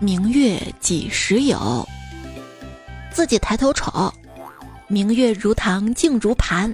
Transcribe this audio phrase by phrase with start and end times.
[0.00, 1.86] 明月几时有？
[3.10, 4.12] 自己抬头瞅，
[4.86, 6.72] 明月如糖净如盘，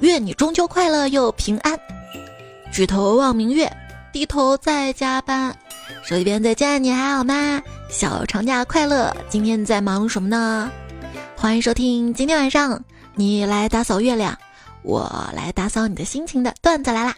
[0.00, 1.78] 愿你中秋快乐又平安。
[2.70, 3.74] 举头望明月，
[4.12, 5.56] 低头在加班。
[6.04, 7.62] 手机边再见，你还好吗？
[7.88, 9.16] 小长假快乐！
[9.30, 10.70] 今天在忙什么呢？
[11.34, 12.78] 欢迎收听今天晚上
[13.14, 14.36] 你来打扫月亮，
[14.82, 17.16] 我来打扫你的心情的段子来啦！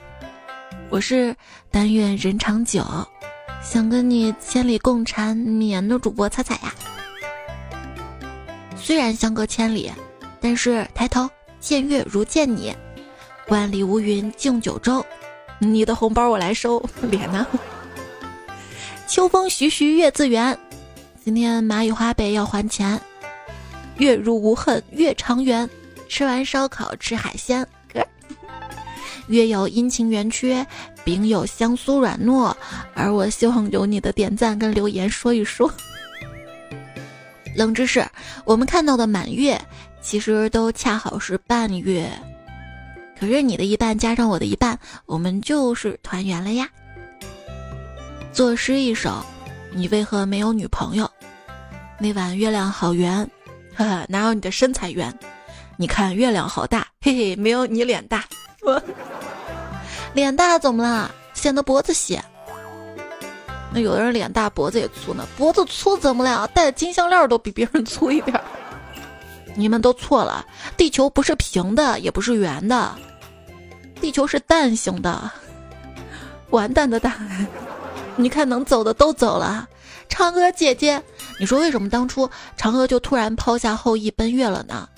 [0.88, 1.34] 我是
[1.68, 2.84] 但愿人长久，
[3.62, 6.74] 想跟你千里共婵绵的主播彩彩呀。
[8.76, 9.92] 虽然相隔千里，
[10.40, 11.28] 但是抬头
[11.60, 12.74] 见月如见你。
[13.48, 15.04] 万里无云敬九州，
[15.58, 16.82] 你的红包我来收。
[17.02, 17.46] 脸呢？
[19.06, 20.56] 秋风徐徐月自圆，
[21.24, 23.00] 今天蚂蚁花呗要还钱。
[23.96, 25.68] 月如无恨月长圆，
[26.08, 27.66] 吃完烧烤吃海鲜。
[29.28, 30.66] 月有阴晴圆缺，
[31.08, 32.54] 饼有香酥软糯，
[32.92, 35.72] 而我希望有你的点赞跟留言说一说。
[37.56, 38.06] 冷知识：
[38.44, 39.58] 我们看到的满月，
[40.02, 42.10] 其实都恰好是半月。
[43.18, 46.68] 可是你的一半加上我的一半，我们就是团圆了呀。
[48.30, 49.24] 作诗一首：
[49.72, 51.10] 你为何没有女朋友？
[51.98, 53.26] 那晚月亮好圆，
[53.74, 55.10] 呵呵，哪有你的身材圆？
[55.78, 58.26] 你看月亮好大，嘿嘿，没有你脸大。
[58.60, 58.82] 我
[60.18, 61.08] 脸大怎么了？
[61.32, 62.18] 显得脖子细。
[63.72, 66.44] 那有的人脸大脖子也粗呢，脖子粗怎么了？
[66.48, 68.40] 戴金项链都比别人粗一点。
[69.54, 70.44] 你们都错了，
[70.76, 72.92] 地球不是平的，也不是圆的，
[74.00, 75.30] 地球是蛋形的，
[76.50, 77.16] 完蛋的蛋。
[78.16, 79.68] 你看能走的都走了，
[80.08, 81.00] 嫦娥姐姐，
[81.38, 84.88] 你说为什么当初嫦娥就突然抛下后羿奔月了呢？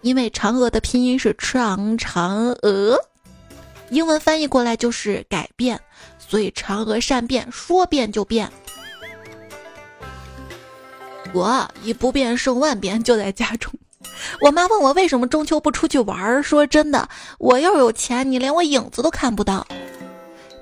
[0.00, 2.98] 因为嫦娥的拼音是长嫦娥，
[3.92, 5.78] 英文翻译过来就是改变。
[6.18, 8.50] 所以嫦娥善变，说变就变。
[11.34, 13.70] 我以不变胜万变，就在家中。
[14.40, 17.06] 我妈问我为什么中秋不出去玩儿，说真的，
[17.38, 19.66] 我要有钱，你连我影子都看不到。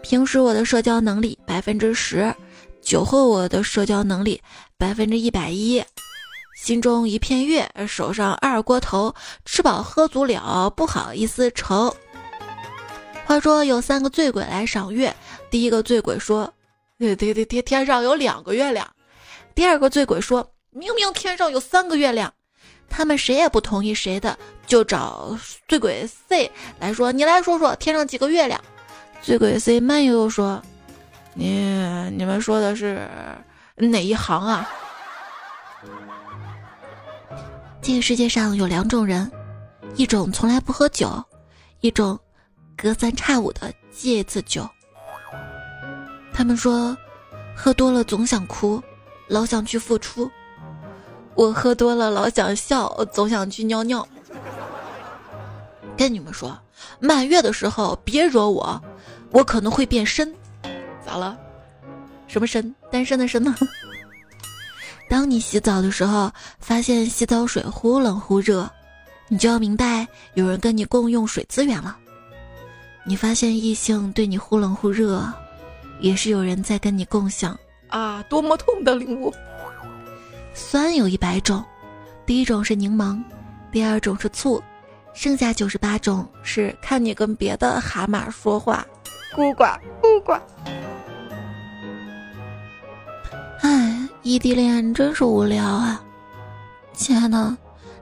[0.03, 2.35] 平时我的社交能力百分之十，
[2.83, 4.43] 酒后我的社交能力
[4.77, 5.83] 百分之一百一。
[6.57, 11.95] 心中一片月，手上二锅头，吃饱喝足了，不好意思愁。
[13.31, 15.15] 话说有三个醉鬼来赏月。
[15.51, 16.53] 第一个醉鬼说
[16.99, 18.85] ：“对对对，天天上有两个月亮。”
[19.55, 22.35] 第二个醉鬼说：“明明天上有三个月亮。”
[22.91, 24.37] 他们谁也不同意谁的，
[24.67, 28.61] 就找醉鬼 C 来说：“你来说说天上几个月亮？”
[29.23, 30.61] 醉鬼 C 慢悠悠说
[31.35, 33.09] ：“你你们说的是
[33.77, 34.69] 哪一行啊？”
[37.81, 39.31] 这个世界上有两种人，
[39.95, 41.25] 一种从来不喝酒，
[41.79, 42.19] 一种
[42.81, 44.67] 隔三差五的戒一次酒。
[46.33, 46.97] 他们说，
[47.55, 48.83] 喝多了总想哭，
[49.29, 50.31] 老想去付出。
[51.35, 54.07] 我喝多了老想笑，总想去尿尿。
[55.95, 56.59] 跟你们说，
[56.99, 58.83] 满月的时候别惹我，
[59.31, 60.35] 我可能会变身。
[61.05, 61.37] 咋了？
[62.29, 62.75] 什么身？
[62.91, 63.55] 单身的身呢？
[65.07, 68.67] 当你洗澡的时候，发现洗澡水忽冷忽热，
[69.29, 71.99] 你就要明白有人跟你共用水资源了。
[73.05, 75.23] 你发现异性对你忽冷忽热。
[76.01, 77.55] 也是有人在跟你共享
[77.89, 78.25] 啊！
[78.27, 79.31] 多么痛的领悟。
[80.55, 81.63] 酸有一百种，
[82.25, 83.23] 第一种是柠檬，
[83.71, 84.63] 第二种是醋，
[85.13, 88.87] 剩下九十八种是看你跟别的蛤蟆说话。
[89.37, 90.41] 孤寡，孤寡。
[93.61, 96.03] 唉，异地恋真是无聊啊！
[96.95, 97.55] 亲爱的，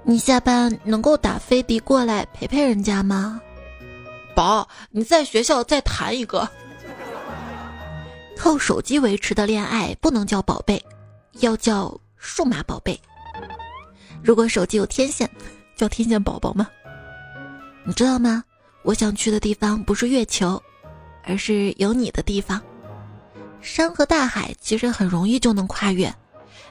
[0.04, 3.40] 你下班能够打飞的过来陪陪人家吗？
[4.38, 6.48] 宝，你在学校再谈一个。
[8.36, 10.80] 靠手机维持的恋爱不能叫宝贝，
[11.40, 13.00] 要叫数码宝贝。
[14.22, 15.28] 如果手机有天线，
[15.74, 16.68] 叫天线宝宝吗？
[17.82, 18.44] 你知道吗？
[18.84, 20.62] 我想去的地方不是月球，
[21.24, 22.62] 而是有你的地方。
[23.60, 26.14] 山和大海其实很容易就能跨越，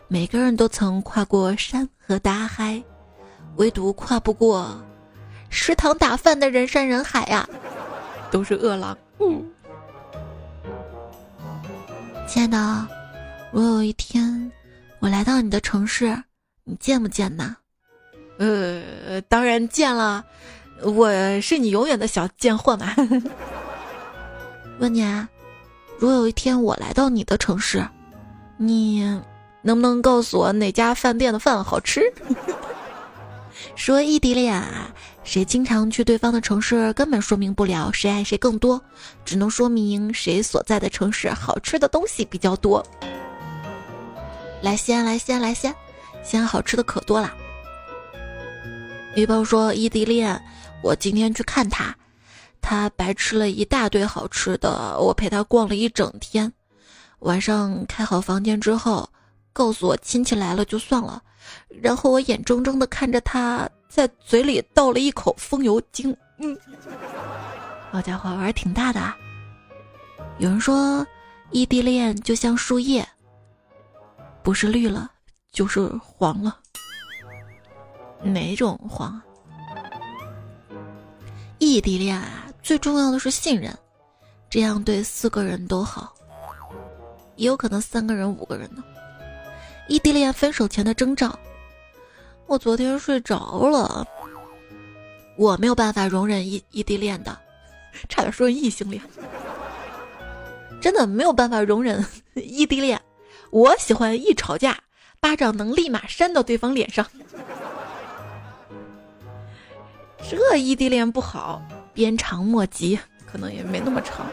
[0.07, 2.81] 每个人都曾跨过山和大海，
[3.57, 4.81] 唯独跨不过
[5.49, 7.47] 食堂打饭的人山人海呀，
[8.31, 8.97] 都是饿狼。
[9.19, 9.43] 嗯。
[12.27, 12.87] 亲爱的，
[13.51, 14.51] 如果有一天
[14.99, 16.15] 我来到你的城市，
[16.63, 17.55] 你见不见呢？
[18.37, 20.23] 呃，当然见了，
[20.83, 21.09] 我
[21.41, 22.93] 是你永远的小贱货嘛。
[24.79, 25.27] 问你啊，
[25.97, 27.83] 如果有一天我来到你的城市，
[28.57, 29.01] 你
[29.61, 32.01] 能不能告诉我哪家饭店的饭好吃？
[33.75, 34.93] 说异地恋啊，
[35.23, 38.81] 谁经常去对方的城市，根本说明不了谁爱谁更多，
[39.25, 42.85] 只能说明谁所在的城市好吃的东西比较多。
[44.61, 45.75] 来西安，来西安，来西安，
[46.23, 47.33] 西安好吃的可多了。
[49.15, 50.39] 女朋友说异地恋，
[50.83, 51.95] 我今天去看他，
[52.61, 56.51] 他白吃了一大堆好吃的，我陪他逛了一整天。
[57.19, 59.09] 晚上开好房间之后，
[59.57, 61.19] 告诉我亲戚来了就算了，
[61.81, 66.15] 然后我眼睁睁的看着他在嘴里倒了一口风油精。
[66.37, 66.55] 嗯，
[67.89, 69.01] 好家伙，玩挺大的。
[70.37, 71.03] 有人说，
[71.49, 73.03] 异地恋就像树叶，
[74.43, 75.09] 不是绿了
[75.51, 76.59] 就是黄了。
[78.21, 79.19] 哪种黄？
[81.57, 83.75] 异地恋啊，最重要的是信任，
[84.51, 86.13] 这样对四个人都好。
[87.37, 88.83] 也有可能三个人、五个人呢。
[89.87, 91.37] 异地恋分手前的征兆，
[92.45, 94.05] 我昨天睡着了。
[95.37, 97.37] 我没有办法容忍异异地恋的，
[98.09, 99.01] 差点说异性恋，
[100.81, 102.03] 真的没有办法容忍
[102.33, 102.99] 异地恋。
[103.51, 104.77] 我喜欢一吵架，
[105.19, 107.05] 巴掌能立马扇到对方脸上。
[110.29, 111.61] 这异地恋不好，
[111.93, 114.25] 鞭长莫及，可能也没那么长。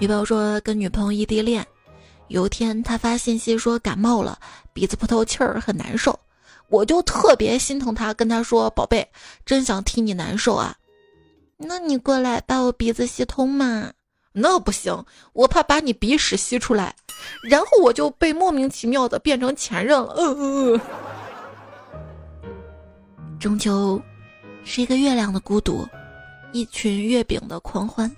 [0.00, 1.64] 女朋友说跟女朋友异地恋，
[2.28, 4.38] 有一天他发信息说感冒了，
[4.72, 6.18] 鼻子不透气儿，很难受。
[6.68, 9.06] 我就特别心疼他，跟他说：“宝贝，
[9.44, 10.74] 真想替你难受啊，
[11.58, 13.92] 那你过来把我鼻子吸通嘛？
[14.32, 15.04] 那不行，
[15.34, 16.96] 我怕把你鼻屎吸出来，
[17.48, 20.80] 然后我就被莫名其妙的变成前任了。”嗯嗯嗯。
[23.38, 24.00] 中秋
[24.64, 25.86] 是一个月亮的孤独，
[26.52, 28.10] 一群月饼的狂欢。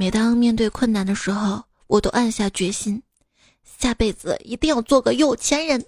[0.00, 3.02] 每当面对困难的时候，我都暗下决心，
[3.78, 5.84] 下辈子一定要做个有钱人。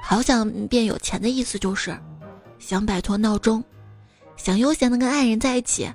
[0.00, 1.92] 好想变有钱的意思就是，
[2.60, 3.60] 想摆脱闹钟，
[4.36, 5.92] 想悠闲的跟爱人在一起，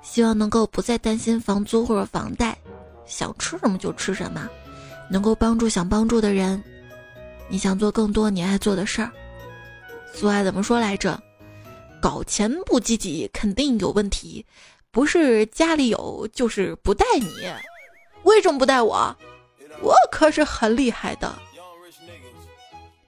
[0.00, 2.56] 希望能够不再担心房租或者房贷，
[3.04, 4.48] 想吃什么就吃什么，
[5.10, 6.62] 能够帮助想帮助的人。
[7.48, 9.10] 你想做更多你爱做的事儿。
[10.14, 11.20] 俗话怎么说来着？
[12.00, 14.46] 搞钱不积极，肯定有问题。
[14.90, 17.28] 不是家里有，就是不带你。
[18.22, 19.14] 为什么不带我？
[19.82, 21.34] 我可是很厉害的。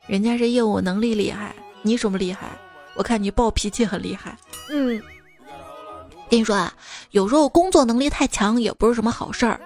[0.06, 2.48] 人家是业务能力厉害，你什么厉害？
[2.94, 4.36] 我看你暴脾气很厉害。
[4.70, 5.02] 嗯，
[6.28, 6.72] 跟你说啊，
[7.12, 9.60] 有时候工作能力太强也不是什么好事儿，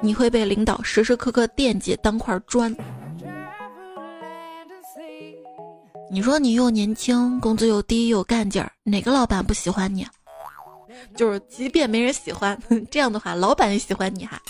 [0.00, 2.74] 你会被领导时时刻刻惦记，当块砖。
[6.10, 10.06] 你说你又年轻，工资又低，又干劲儿，哪个老板不喜欢你？
[11.14, 12.58] 就是即便没人喜欢，
[12.90, 14.40] 这样的话，老板也喜欢你哈。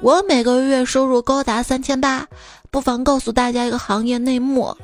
[0.00, 2.26] 我每个月收入高达三千八，
[2.70, 4.76] 不妨告诉大家一个行业内幕：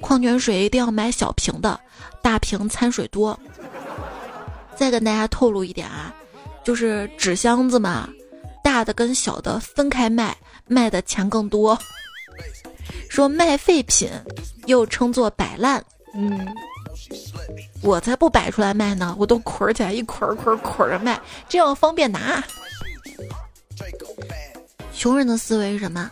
[0.00, 1.78] 矿泉水一定要买小瓶的，
[2.22, 3.38] 大瓶掺水多。
[4.76, 6.14] 再跟大家透露一点啊，
[6.64, 8.08] 就是纸箱子嘛，
[8.62, 11.78] 大的跟小的分开卖，卖的钱更多。
[13.08, 14.08] 说卖废品，
[14.66, 15.84] 又称作摆烂，
[16.14, 16.46] 嗯。
[17.82, 22.42] 我才不摆出来卖呢，我都捆起来一捆捆捆着卖，这样方便拿。
[24.92, 26.10] 穷人的思维是什么？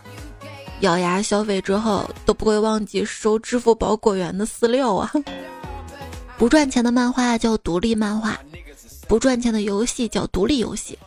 [0.81, 5.11] 咬牙消费之后都不会忘记收支付宝果园的饲料啊！
[6.37, 8.39] 不赚钱的漫画叫独立漫画，
[9.07, 10.97] 不赚钱的游戏叫独立游戏，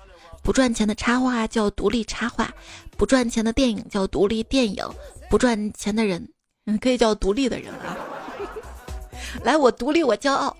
[0.42, 2.52] 不赚钱的插画叫独立插画，
[2.98, 4.86] 不赚钱的电影叫独立电影，
[5.30, 6.28] 不赚钱的人，
[6.80, 7.96] 可以叫独立的人啊。
[9.42, 10.56] 来，我独立，我骄傲。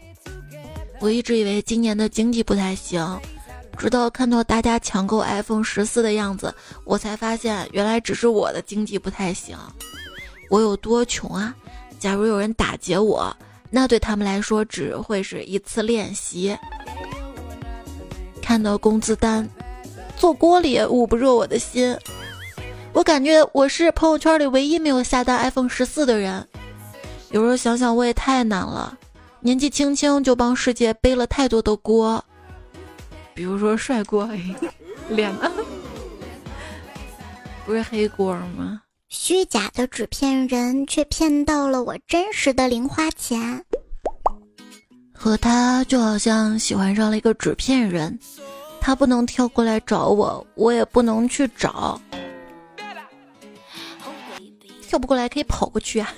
[1.01, 3.21] 我一直以为今年的经济不太行，
[3.77, 9.57] 直到看到大家抢购 iPhone 十四的样子，我才发现原来只是我的经济不太行。
[10.49, 11.55] 我有多穷啊？
[11.99, 13.37] 假如有人打劫我，
[13.71, 16.57] 那对他们来说只会是一次练习。
[18.41, 19.49] 看到工资单，
[20.17, 21.97] 做锅里捂不热我的心。
[22.93, 26.47] 我感觉我是朋友圈里唯一没有下单 iPhone 十四的人。
[27.33, 28.97] 有时候想想，我也太难了，
[29.41, 32.23] 年纪轻轻就帮世界背了太多的锅，
[33.35, 34.29] 比如说帅锅，
[35.09, 35.51] 脸呢？
[37.65, 38.83] 不是黑锅吗？
[39.09, 43.65] 虚假的纸片人却骗到了我真实的零花钱，
[45.15, 48.19] 和他就好像喜欢上了一个纸片人，
[48.79, 51.99] 他不能跳过来找我，我也不能去找，
[54.87, 56.13] 跳不过来可以跑过去啊。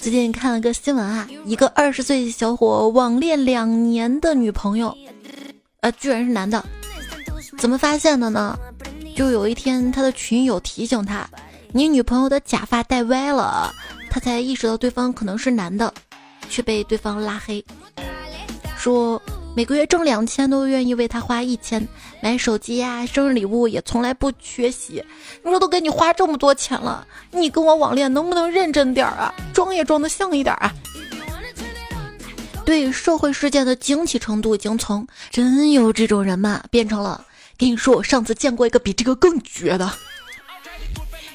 [0.00, 4.94] 最近看了个新闻啊，一个二十岁小伙网恋两年的女朋友，
[5.80, 6.62] 呃，居然是男的，
[7.58, 8.58] 怎么发现的呢？
[9.16, 11.28] 就有一天他的群友提醒他，
[11.72, 13.72] 你女朋友的假发戴歪了，
[14.10, 15.92] 他才意识到对方可能是男的，
[16.50, 17.64] 却被对方拉黑，
[18.76, 19.20] 说
[19.58, 21.84] 每个月挣两千都愿意为他花一千，
[22.20, 25.04] 买手机呀、生日礼物也从来不缺席。
[25.42, 29.34] 你说都给你花这么多钱了，你跟我网恋能不能认真点儿啊？
[29.52, 30.72] 装也装的像一点啊！
[32.64, 37.24] 对社会事件的惊奇程度已经从真有这种人吗变成了
[37.58, 39.92] 跟你说我上次见过一个比这个更绝的。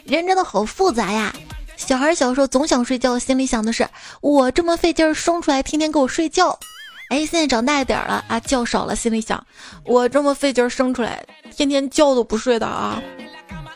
[0.05, 1.35] 人真的好复杂呀！
[1.75, 3.85] 小孩小时候总想睡觉，心里想的是
[4.21, 6.57] 我这么费劲生出来，天天给我睡觉。
[7.09, 9.45] 哎，现在长大一点了啊，觉少了，心里想
[9.85, 11.23] 我这么费劲生出来，
[11.55, 13.01] 天天觉都不睡的啊。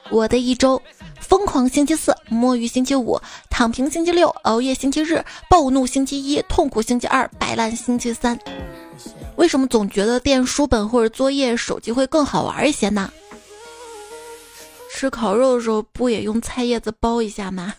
[0.09, 0.81] 我的一周：
[1.19, 3.19] 疯狂星期四，摸鱼星期五，
[3.49, 8.39] 躺平星期六，熬夜星期日，暴怒星期一，痛苦星期二，摆烂星期三。
[9.35, 13.11] 为什么总觉得垫书本或者作业手机会更好玩一些呢？
[14.95, 17.75] 吃烤肉的时候不也用菜叶子包一下吗？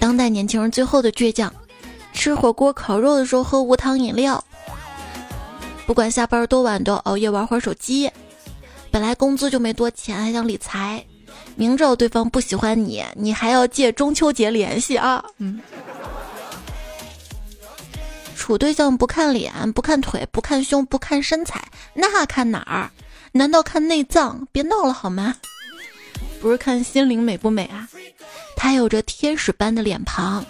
[0.00, 1.52] 当代年轻人最后的倔强。
[2.14, 4.42] 吃火锅、烤肉的时候喝无糖饮料，
[5.84, 8.10] 不管下班多晚都要熬夜玩会儿手机。
[8.90, 11.04] 本来工资就没多钱，还想理财，
[11.56, 15.22] 明知道对方不喜欢你，你还要借中秋节联系啊？
[15.38, 15.60] 嗯。
[18.36, 22.90] 处对象不看脸、不看腿、不看胸、不看身材，那看哪儿？
[23.32, 24.46] 难道看内脏？
[24.52, 25.34] 别闹了好吗？
[26.40, 27.88] 不是看心灵美不美啊？
[28.56, 30.44] 他有着天使般的脸庞。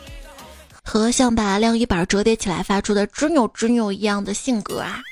[0.84, 5.02] 和像把晾衣板折叠起来发出的吱扭吱扭一样的性格啊，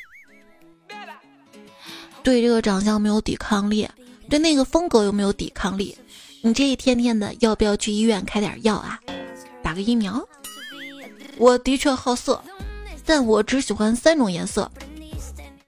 [2.22, 3.88] 对这个长相没有抵抗力，
[4.28, 5.96] 对那个风格又没有抵抗力，
[6.42, 9.00] 你这一天天的要不要去医院开点药啊？
[9.62, 10.22] 打个疫苗？
[11.38, 12.40] 我的确好色，
[13.04, 14.70] 但我只喜欢三种颜色：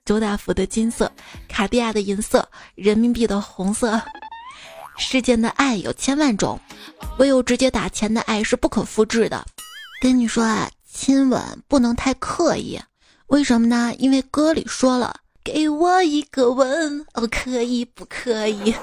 [0.05, 1.11] 周大福的金色、
[1.49, 4.01] 卡地亚的银色、人民币的红色。
[4.97, 6.61] 世间的爱有千万种，
[7.19, 9.45] 唯有直接打钱的爱是不可复制的。
[10.05, 12.79] 跟你说啊，亲吻不能太刻意，
[13.29, 13.91] 为什么呢？
[13.97, 18.75] 因为歌里说了，给我一个吻，哦，可以不可以？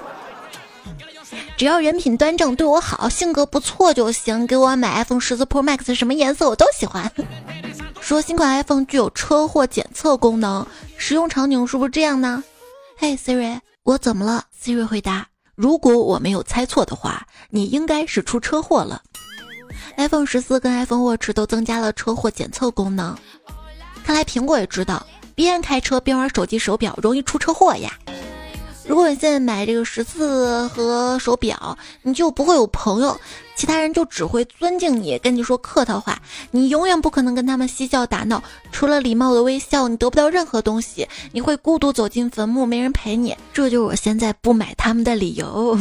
[1.56, 4.48] 只要人品端正，对我好，性格不错就行。
[4.48, 7.12] 给我买 iPhone 十四 Pro Max，什么颜色我都喜欢。
[8.00, 10.66] 说新款 iPhone 具有车祸检测功能，
[10.98, 12.44] 使用场景是不是这样呢？
[12.98, 19.04] 嘿，Siri，我怎么了？Siri 回答：如果我没有猜错的话，你应该是出车祸了。
[19.98, 23.16] iPhone 十四跟 iPhone Watch 都增加了车祸检测功能，
[24.04, 25.06] 看来苹果也知道
[25.36, 27.92] 边开车边玩手机手表容易出车祸呀。
[28.88, 33.18] 如果你现在买这个十四和手表，你就不会有朋友，
[33.56, 36.20] 其他人就只会尊敬你，跟你说客套话，
[36.50, 45.78] 你永远不可能跟他们嬉笑打闹，除了礼貌的微笑，你得不到任何东西，你会孤独走进坟墓，没人陪你，这就是我现在不买他们的理由。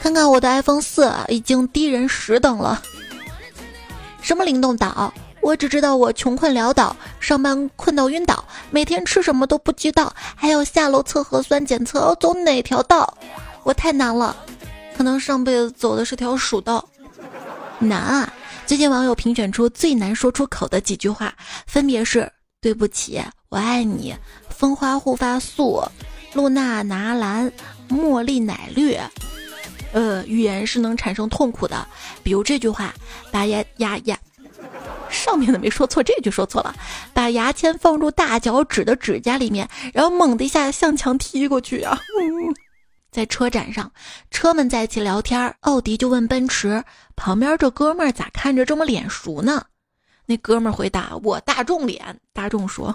[0.00, 2.82] 看看我的 iPhone 四已经低人十等了。
[4.22, 5.12] 什么灵动岛？
[5.42, 13.16] 我只知道我穷困潦倒，上班困到晕倒，每天吃什么都不知道，还要下楼测核酸检测，要走哪条道？
[13.62, 14.34] 我太难了，
[14.96, 16.86] 可能上辈子走的是条蜀道。
[17.78, 18.32] 难啊！
[18.66, 21.34] 最近网友评选出最难说出口的几句话，
[21.66, 22.30] 分别是：
[22.60, 24.14] 对不起，我爱你，
[24.50, 25.82] 蜂花护发素，
[26.34, 27.50] 露娜拿蓝，
[27.88, 28.98] 茉莉奶绿。
[29.92, 31.86] 呃，语言是能产生痛苦的，
[32.22, 32.94] 比如这句话：
[33.30, 34.18] 把牙牙牙，
[35.08, 36.74] 上面的没说错，这句说错了。
[37.12, 41.98] 把牙签放入大脚趾的指甲里面，然后猛的一下向墙踢过去啊！
[43.10, 43.90] 在车展上，
[44.30, 46.84] 车们在一起聊天，奥迪就问奔驰
[47.16, 49.64] 旁边这哥们儿咋看着这么脸熟呢？
[50.26, 52.16] 那哥们儿回答：我大众脸。
[52.32, 52.94] 大众说：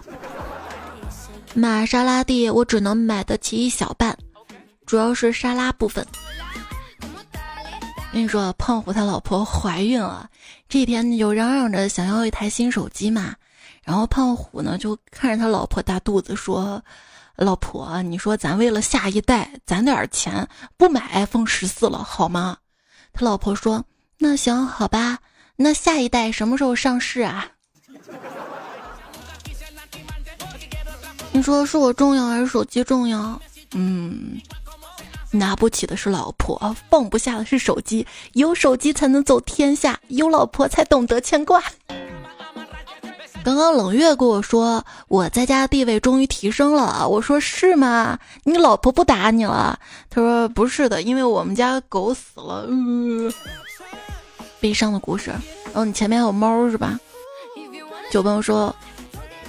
[1.53, 4.17] 玛莎拉蒂我只能买得起一小半，
[4.85, 6.07] 主要是沙拉部分。
[8.15, 10.29] 跟你说，胖虎他老婆怀孕了，
[10.69, 13.35] 这天就嚷嚷着想要一台新手机嘛。
[13.83, 16.81] 然后胖虎呢就看着他老婆大肚子说
[17.35, 22.55] ：“老婆，你说咱为了下一代攒点钱，不买 iPhone 十四了好吗？”
[23.11, 23.83] 他老婆说
[24.17, 25.19] ：“那行好吧，
[25.57, 27.45] 那下一代什么时候上市啊？”
[31.33, 33.41] 你说是我重要还是手机重要？
[33.73, 34.39] 嗯。
[35.35, 38.05] 拿不起的是老婆，放不下的是手机。
[38.33, 41.61] 有手机才能走天下，有老婆才懂得牵挂。
[43.43, 47.07] 刚刚冷月跟我说，我在家地位终于提升了。
[47.07, 48.17] 我说是吗？
[48.43, 49.79] 你老婆不打你了？
[50.09, 52.67] 他说不是的，因为我们家狗死了。
[54.59, 55.29] 悲伤的故事。
[55.65, 56.99] 然后你前面还有猫是吧？
[58.09, 58.75] 九朋友说。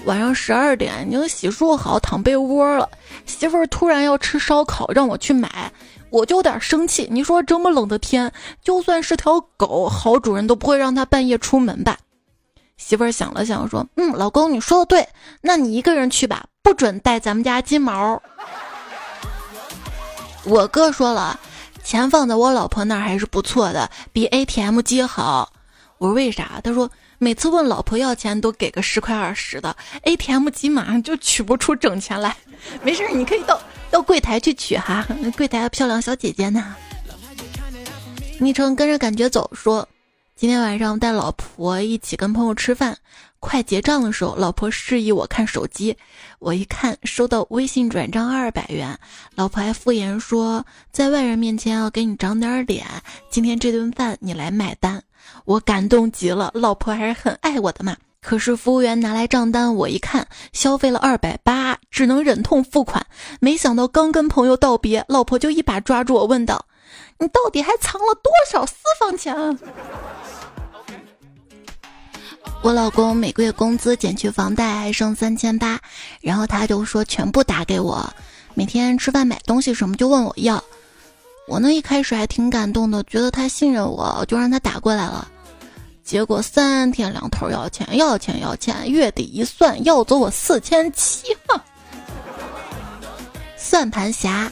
[0.06, 2.88] 晚上十二点已经洗漱好躺被窝了，
[3.26, 5.70] 媳妇儿突然要吃烧烤，让我去买，
[6.10, 7.08] 我就有点生气。
[7.10, 8.32] 你说这么冷的天，
[8.62, 11.98] 就算是条狗，好主人都不会让它半夜出门吧？
[12.76, 15.08] 媳妇儿想了想说：“嗯，老公你说的对，
[15.40, 18.22] 那你一个人去吧，不准带咱们家金毛。”
[20.44, 21.40] 我哥说了，
[21.82, 25.52] 钱放在我老婆那儿还是不错的，比 ATM 机好。
[25.98, 26.60] 我说为啥？
[26.62, 32.37] 他说每次问老婆要钱都给个十块二十的，ATM 机马上就取不出整钱来。
[32.82, 35.06] 没事，你可以到到柜台去取哈，
[35.37, 36.76] 柜台的漂亮小姐姐呢。
[38.38, 39.88] 昵称跟着感觉走说，
[40.38, 42.99] 今天晚上带老婆一起跟朋友吃饭，
[43.40, 45.97] 快结账的时候，老婆示意我看手机，
[46.40, 48.99] 我一看收到微信转账二百元，
[49.35, 52.87] 老婆还敷衍说在外人面前要给你长点脸，
[53.31, 55.02] 今天这顿饭你来买单。
[55.47, 57.97] 我感动极了，老婆还是很爱我的嘛。
[58.21, 63.07] 可是服务员拿来账单，我一看消费了二百八，只能忍痛付款。
[63.40, 66.66] 没想到刚跟朋友道别，老婆就一把抓住我，问道
[67.21, 69.35] ：“你到底还藏了多少私房钱？”
[72.62, 75.78] 我老公每个月工资减去房贷还剩三千八，
[76.20, 78.12] 然后他就说全部打给我，
[78.54, 80.62] 每天吃饭买东西什么就问我要。
[81.46, 85.28] 我呢一开始还挺感动的，觉得他信任我，就让他打过来了。
[86.02, 91.26] 结果三天两头要钱，要钱要钱，月底一算要走我四千七。
[93.56, 94.50] 算盘侠，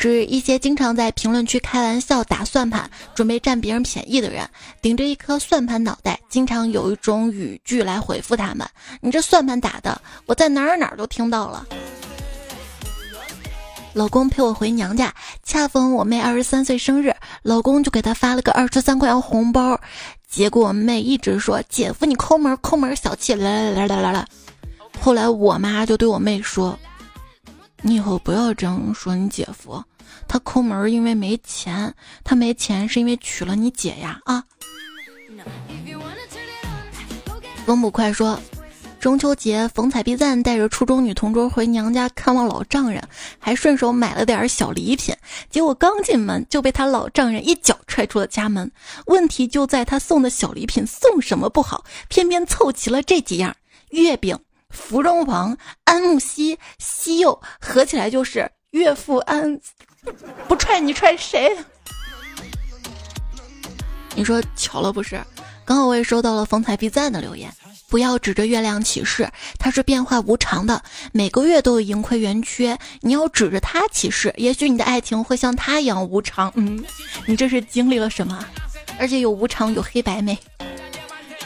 [0.00, 4.48] 指一些经常在评论区开玩笑、打算盘、准备占别人便宜的人，
[4.80, 8.66] 顶着一颗算盘脑袋，经常有一种语句来回复他们
[9.02, 11.66] ：“你这算盘打的，我在哪儿哪儿都听到了。”
[13.92, 19.78] 老公陪我回娘家，恰逢我妹二十三岁生日，老公就给她发了个二十三块钱红包。
[20.26, 24.26] 结果我妹一直说姐夫你抠门抠门小气，来来来来来来。
[24.98, 26.78] 后来我妈就对我妹说
[27.82, 29.82] ：“你以后不要这样说你姐夫，
[30.28, 34.44] 他抠门因为没钱，他没钱是因为娶了你姐呀啊。”
[37.64, 38.40] 风不快说。
[38.98, 43.02] 中秋节，冯彩碧赞带着初中女同桌回娘家看望老丈人，
[43.38, 45.16] 还顺手买了点小礼品。
[45.48, 48.70] 结果刚进门就被他老丈人一脚踹出了家门。
[49.06, 53.56] 问题就在他送的小礼品送什么不好，偏偏凑齐了这几样：
[53.88, 54.38] 月饼、
[54.70, 59.60] 芙蓉王、安慕希、西柚，合起来就是岳父安。
[60.48, 61.54] 不踹你踹谁？
[64.14, 65.20] 你说巧了不是？
[65.64, 67.52] 刚好我也收到了风采必赞的留言。
[67.88, 69.28] 不要指着月亮起誓，
[69.58, 70.80] 它是变化无常的，
[71.12, 72.78] 每个月都有盈亏圆缺。
[73.00, 76.52] 你要指着它起誓，也许你的爱情会像它一样无常。
[76.54, 76.84] 嗯，
[77.26, 78.46] 你这是经历了什么？
[78.98, 80.38] 而且有无常，有黑白没？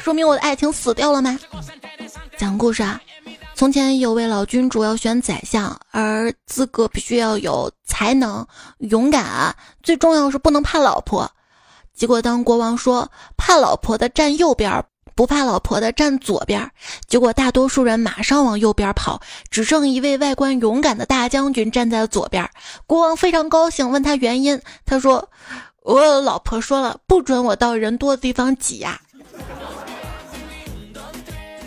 [0.03, 1.39] 说明我的爱情死掉了吗？
[2.37, 3.01] 讲故事啊，
[3.55, 8.47] 从前有位老君主要选宰相，而资格必须要有才能、
[8.79, 11.31] 勇敢，最重要是不能怕老婆。
[11.95, 14.85] 结果当国王说怕老婆的站右边。
[15.17, 16.69] 不怕老婆的站左边，
[17.07, 22.51] 结果大多数人马上往右边跑，只剩一位外观勇敢的大将军站在了左边。
[22.85, 25.31] 国王非常高兴，问他原因，他说
[25.85, 29.01] ：“我老婆说了，不准我到人多的地方挤呀。”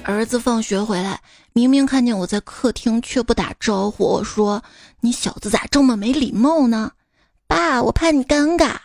[0.04, 1.17] 儿子放学回来，
[1.58, 4.04] 明明看见我在客厅，却不打招呼。
[4.06, 4.63] 我说
[5.02, 6.91] ：“你小子咋这么没礼貌呢？”
[7.50, 8.76] 爸，我怕你尴尬。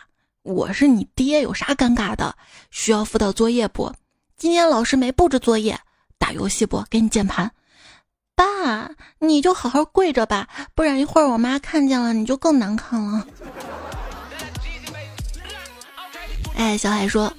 [0.41, 2.35] 我是你爹，有啥尴尬的？
[2.71, 3.93] 需要辅导作业不？
[4.37, 5.79] 今天老师没布置作业，
[6.17, 6.83] 打游戏不？
[6.89, 7.51] 给你键盘。
[8.33, 13.27] 爸，你就好好跪着吧，不然一会儿我妈看见了你就更难看了。
[16.55, 17.31] 哎，小海说，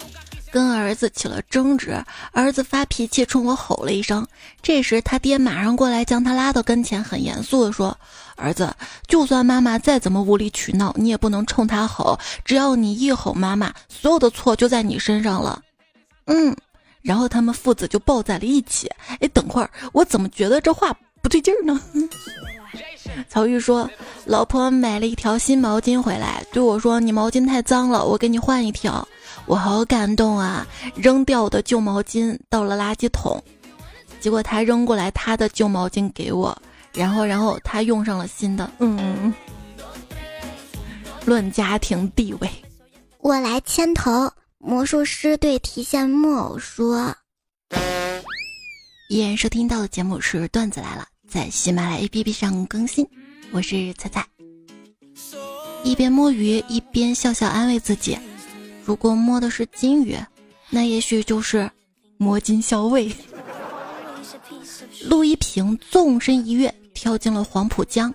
[0.54, 4.24] 跟儿子起了争执，儿子发脾气冲我吼了一声。
[4.62, 7.98] 这时他爹马上过来将他拉到跟前，很严肃的说
[8.38, 8.72] ：“儿子，
[9.08, 12.16] 就算妈妈再怎么无理取闹，你也不能冲他吼。
[12.44, 15.60] 只要你一吼妈妈，所有的错就在你身上了。”
[16.26, 16.56] 嗯。
[17.02, 18.88] 然后他们父子就抱在了一起。
[19.18, 21.80] 哎，等会儿，我怎么觉得这话不对劲儿呢？
[23.28, 23.90] 曹玉说
[24.24, 29.06] ：“老婆买了一条新毛巾回来，对我说：‘你毛巾太脏了，我给你换一条。’
[29.46, 30.66] 我好感动啊！
[30.94, 33.42] 扔掉的旧毛巾到了垃圾桶，
[34.20, 36.56] 结果他扔过来他的旧毛巾给我，
[36.92, 38.70] 然后，然后他用上了新的。
[38.78, 39.32] 嗯，
[41.24, 42.50] 论家庭地位，
[43.18, 44.32] 我来牵头。”
[44.66, 47.14] 魔术师对提线木偶说
[49.10, 53.06] ：“依然收听到的节目是段子来了，在喜马拉雅 APP 上更新。
[53.52, 54.26] 我是彩彩，
[55.82, 58.18] 一边摸鱼一边笑笑安慰自己：
[58.84, 60.18] 如果摸的是金鱼，
[60.70, 61.70] 那也许就是
[62.18, 63.14] 摸金校尉。
[65.08, 68.12] 陆一平纵身一跃跳进了黄浦江，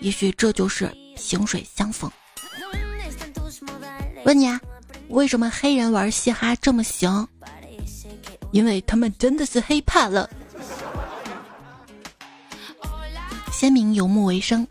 [0.00, 2.10] 也许这就是萍水相逢。
[4.24, 4.60] 问你啊。”
[5.10, 7.28] 为什么黑人玩嘻哈这么行？
[8.52, 10.28] 因为他们真的是黑怕了。
[13.52, 14.66] 先民游牧为生，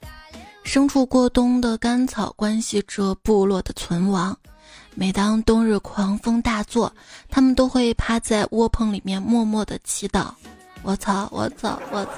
[0.65, 4.37] 牲畜过冬的干草关系着部落的存亡。
[4.95, 6.93] 每当冬日狂风大作，
[7.29, 10.27] 他们都会趴在窝棚里面默默的祈祷。
[10.83, 11.27] 我操！
[11.31, 11.79] 我操！
[11.91, 12.11] 我操！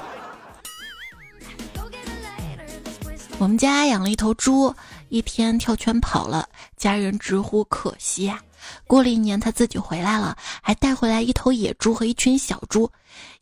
[3.38, 4.74] 我们家养了一头猪，
[5.08, 8.40] 一天跳圈跑了，家人直呼可惜呀。
[8.86, 12.90] 过了一年，他自己回来了，还带回来一头野猪和一群小猪。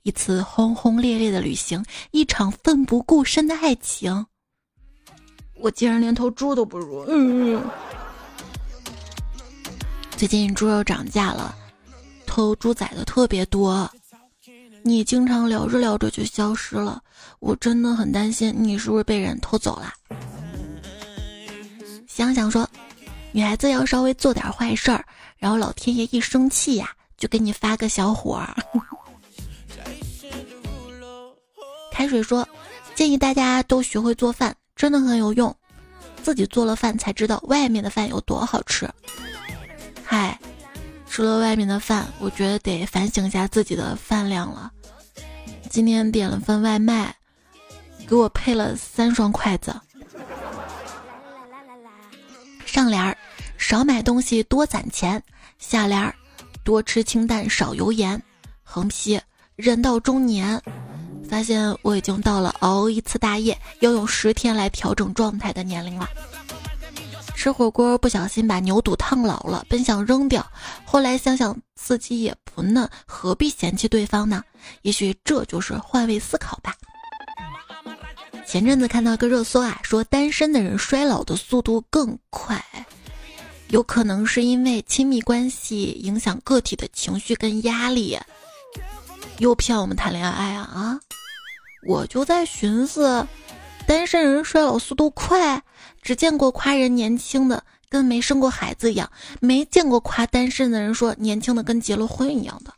[0.02, 4.26] 一次轰轰烈烈的旅行，一场奋不顾身的爱情。
[5.56, 7.04] 我竟然连头猪都不如。
[7.08, 7.62] 嗯。
[10.16, 11.54] 最近猪肉涨价了，
[12.24, 13.90] 偷猪仔的特别多。
[14.82, 17.02] 你经常聊着聊着就消失了，
[17.40, 19.92] 我真的很担心你是不是被人偷走了。
[22.06, 22.68] 想想说，
[23.32, 25.04] 女孩子要稍微做点坏事儿，
[25.36, 28.54] 然后老天爷一生气呀，就给你发个小火儿。
[31.90, 32.46] 开水说，
[32.94, 35.54] 建议大家都学会做饭，真的很有用。
[36.22, 38.88] 自己做了饭才知道外面的饭有多好吃。
[40.14, 40.38] 嗨。
[41.10, 44.70] 吃了外面的饭，我觉得得反省一下自己的饭量了。
[45.68, 47.12] 今天点了份外卖，
[48.06, 49.74] 给我配了三双筷子。
[52.64, 53.16] 上联儿：
[53.58, 55.20] 少买东西多攒钱。
[55.58, 56.14] 下联儿：
[56.62, 58.20] 多吃清淡少油盐。
[58.62, 59.20] 横批：
[59.56, 60.60] 人到中年，
[61.28, 66.08] 发现我已经到了熬一次大夜要用十天来调整状态的年龄了。
[67.44, 70.50] 吃火锅不小心把牛肚烫老了，本想扔掉，
[70.86, 74.42] 后来想想自己也不嫩，何必嫌弃对方呢？
[74.80, 76.74] 也许这就是换位思考吧。
[78.46, 82.64] 前阵子看到一个热搜啊，说单身的人衰老的速度更快，
[83.68, 88.18] 有可能是因为亲密关系影响个体的情绪跟压力。
[89.36, 90.98] 又骗我们谈恋爱啊啊！
[91.86, 93.28] 我就在寻思，
[93.86, 95.62] 单身人衰老速度快。
[96.04, 102.72] 只见过夸人年轻的跟没生过孩子一样，没见过夸单身的人说年轻的跟结了婚一样的。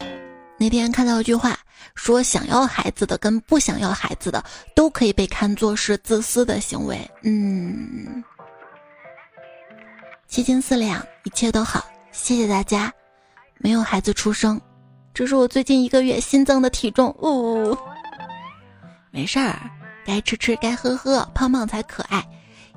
[0.59, 1.59] 那天看到一句话，
[1.97, 4.43] 说想要孩子的跟不想要孩子的
[4.75, 6.99] 都可以被看作是自私的行为。
[7.25, 8.25] 嗯，
[10.29, 12.91] 七斤四两，一切都好，谢谢大家。
[13.59, 14.61] 没有孩子出生，
[15.13, 17.09] 这是我最近一个月新增的体重。
[17.21, 17.77] 呜，
[19.11, 19.59] 没事儿，
[20.07, 22.25] 该吃吃，该喝喝，胖胖才可爱。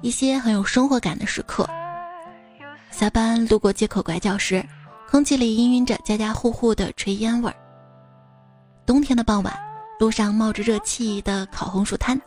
[0.02, 1.70] 一些很有生活感的时刻。
[2.92, 4.66] 下班路过街口拐角时，
[5.10, 7.56] 空气里氤氲着家家户户的炊烟味儿。
[8.86, 9.54] 冬天的傍晚，
[10.00, 12.20] 路上冒着热气的烤红薯摊。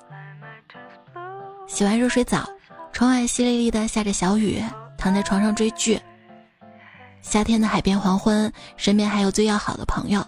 [1.66, 2.48] 洗完热水澡，
[2.92, 4.62] 窗外淅沥沥的下着小雨，
[4.96, 6.00] 躺在床上追剧。
[7.20, 10.24] 夏天的海边黄昏，身边还有最要好的朋友。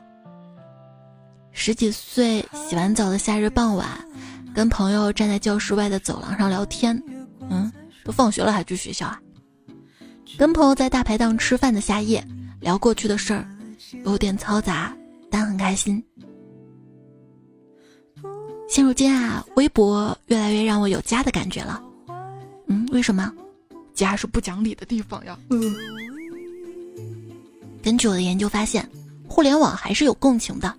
[1.53, 3.87] 十几岁洗完澡的夏日傍晚，
[4.55, 7.01] 跟朋友站在教室外的走廊上聊天。
[7.51, 7.73] 嗯，
[8.05, 9.21] 都放学了还去学校啊？
[10.39, 12.27] 跟朋友在大排档吃饭的夏夜，
[12.61, 13.47] 聊过去的事儿，
[14.05, 14.97] 有点嘈杂，
[15.31, 16.03] 但很开心。
[18.69, 21.81] 现如今啊，微博越来越让我有家的感觉了。
[22.67, 23.33] 嗯，为什么？
[23.93, 25.39] 家是不讲理的地方呀。
[25.51, 25.73] 嗯。
[27.81, 28.89] 根据我的研究发现，
[29.29, 30.75] 互联网还是有共情的。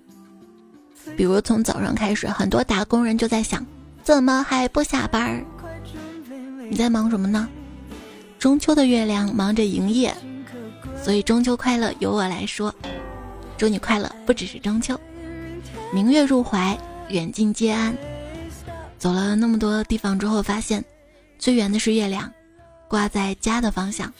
[1.15, 3.65] 比如从早上开始，很多打工人就在想，
[4.03, 5.45] 怎么还不下班儿？
[6.69, 7.47] 你在忙什么呢？
[8.39, 10.15] 中秋的月亮忙着营业，
[11.03, 12.73] 所以中秋快乐由我来说。
[13.57, 14.99] 祝你快乐，不只是中秋。
[15.93, 16.77] 明月入怀，
[17.09, 17.95] 远近皆安。
[18.97, 20.83] 走了那么多地方之后，发现
[21.39, 22.31] 最远的是月亮，
[22.87, 24.11] 挂在家的方向。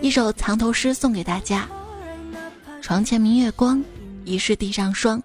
[0.00, 1.68] 一首藏头诗送给大家：
[2.80, 3.82] 床前明月光，
[4.24, 5.22] 疑是地上霜。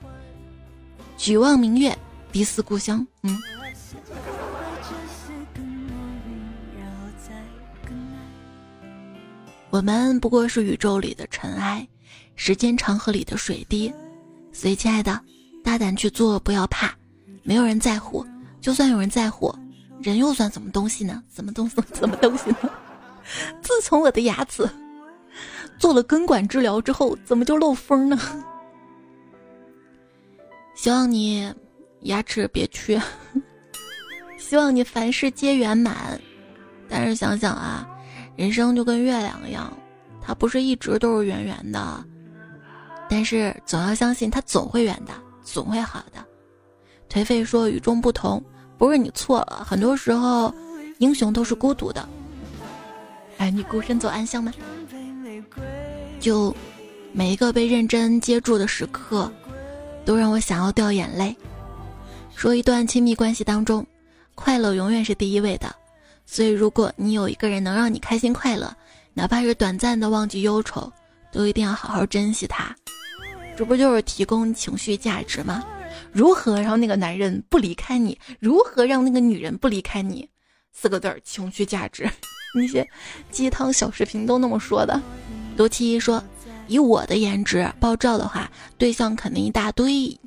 [1.18, 1.98] 举望明月，
[2.32, 3.06] 彼思故乡。
[3.24, 3.38] 嗯。
[9.76, 11.86] 我们不过是宇宙里的尘埃，
[12.38, 13.94] 时间长河里的水滴，
[14.54, 15.20] 所以亲爱的，
[15.66, 16.96] 大胆去做，不要怕，
[17.44, 18.26] 没有人在乎，
[18.62, 19.54] 就算有人在乎，
[20.02, 21.22] 人又算什么东西呢？
[21.30, 21.76] 什么东西？
[21.94, 22.72] 什么东西呢？
[23.62, 24.66] 自从我的牙齿
[25.78, 28.18] 做了根管治疗之后，怎么就漏风呢？
[30.74, 31.54] 希望你
[32.04, 32.98] 牙齿别缺，
[34.40, 36.18] 希望你凡事皆圆满，
[36.88, 37.86] 但是想想啊。
[38.36, 39.72] 人生就跟月亮一样，
[40.22, 42.04] 它不是一直都是圆圆的，
[43.10, 46.24] 但是总要相信它总会圆的，总会好的。
[47.10, 48.44] 颓废说与众不同，
[48.78, 50.54] 不是你错了，很多时候
[50.98, 52.08] 英雄都是孤独的。
[53.38, 54.52] 哎，你孤身走暗巷吗？
[56.20, 56.54] 就
[57.14, 59.32] 每一个被认真接住的时刻，
[60.04, 61.36] 都让我想要掉眼泪。
[62.36, 63.86] 说一段亲密关系当中，
[64.34, 65.74] 快乐永远是第一位的。
[66.26, 68.76] 所以，如果你有一个人能让你开心快乐，
[69.14, 70.92] 哪怕是短暂的忘记忧愁，
[71.32, 72.76] 都一定要好好珍惜他。
[73.56, 75.64] 这不就是提供情绪价值吗？
[76.12, 78.20] 如何让那个男人不离开你？
[78.40, 80.28] 如何让那个女人不离开你？
[80.74, 82.10] 四个字儿：情绪价值。
[82.56, 82.86] 那些
[83.32, 85.02] 鸡汤小视频都那么说的。
[85.58, 86.24] 罗七一说
[86.68, 90.18] ：“以我的颜值爆照的话，对象肯定一大堆。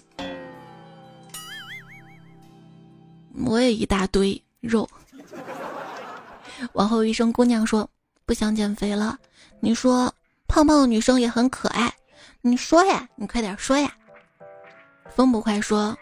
[3.44, 4.88] 我也一大堆肉。”
[6.72, 7.88] 往后余生姑娘说
[8.26, 9.18] ：“不想减肥了。”
[9.60, 10.12] 你说
[10.46, 11.92] ：“胖胖的女生也很可爱。”
[12.40, 13.92] 你说呀，你快点说呀。
[15.14, 15.96] 风不快说：“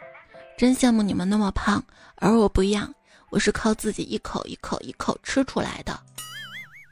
[0.59, 1.83] 真羡慕你们那么胖，
[2.17, 2.93] 而我不一样，
[3.31, 5.99] 我是靠自己一口一口一口吃出来的，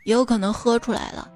[0.04, 1.30] 也有可能喝出来了。”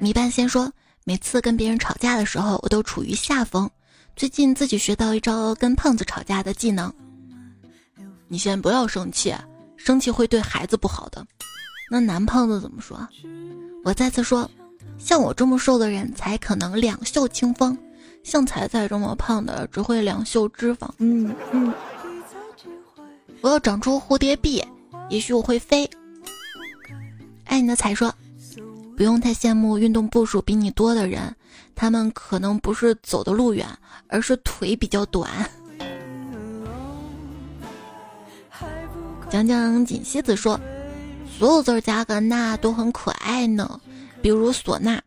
[0.00, 0.72] 米半仙说
[1.04, 3.70] ：“每次跟别人吵架的时候，我都处于下风。
[4.16, 6.92] 最近自己学到一招跟胖子吵架的技能。
[8.26, 9.34] 你先不要生气。”
[9.78, 11.26] 生气会对孩子不好的，
[11.90, 13.08] 那男胖子怎么说？
[13.84, 14.50] 我再次说，
[14.98, 17.78] 像我这么瘦的人才可能两袖清风，
[18.22, 20.90] 像彩彩这么胖的只会两袖脂肪。
[20.98, 21.72] 嗯嗯，
[23.40, 24.62] 我要长出蝴蝶臂，
[25.08, 25.88] 也许我会飞。
[27.44, 28.12] 爱你的彩说，
[28.96, 31.34] 不用太羡慕运动步数比你多的人，
[31.74, 33.66] 他们可能不是走的路远，
[34.08, 35.48] 而是腿比较短。
[39.30, 40.58] 讲讲锦西子说，
[41.38, 43.80] 所有字加个“那”都很可爱呢，
[44.22, 45.00] 比如唢呐。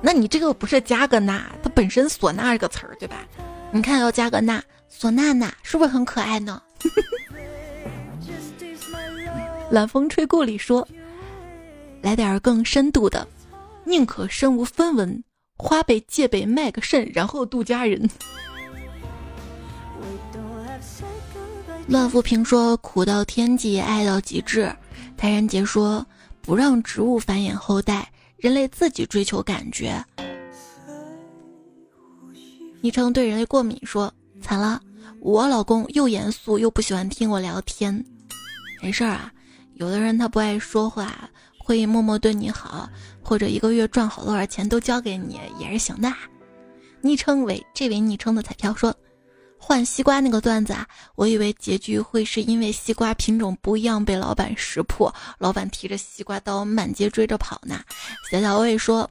[0.00, 3.26] 那你这个不是加个“那”，它本身“唢呐”这个词儿，对吧？
[3.70, 6.60] 你看要加个“那”，唢呐呐，是不是很可爱呢？
[9.70, 10.86] 冷风吹故里说，
[12.02, 13.26] 来点更深度的，
[13.84, 15.22] 宁可身无分文，
[15.56, 18.08] 花呗借呗卖个肾，然后度佳人。
[21.92, 24.74] 乱富平说：“苦到天际，爱到极致。”
[25.14, 26.04] 泰然杰说
[26.40, 30.02] ：“不让植物繁衍后代，人类自己追求感觉。”
[32.80, 34.80] 昵称对人类过敏说：“惨了，
[35.20, 38.02] 我老公又严肃又不喜欢听我聊天。”
[38.82, 39.30] 没事儿啊，
[39.74, 41.28] 有的人他不爱说话，
[41.58, 42.88] 会默默对你好，
[43.22, 46.10] 或者一个月赚好多少钱都交给你也是行的。
[47.02, 48.96] 昵称为这位昵称的彩票说。
[49.64, 57.80] 换西瓜那个段子啊，我以为结局会是因为西瓜品种不一样被老板识破，老板提着西瓜刀满街追着跑呢。
[58.28, 59.08] 小小魏说，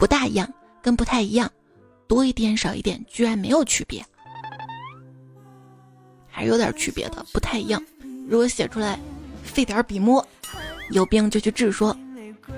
[0.00, 1.48] 不大一样，跟不太一样，
[2.08, 4.04] 多一点少一点居然没有区别，
[6.28, 7.80] 还是有点区别的，不太一样。
[8.28, 8.98] 如果写出来，
[9.44, 10.26] 费点笔墨，
[10.90, 11.70] 有病就去治。
[11.70, 11.96] 说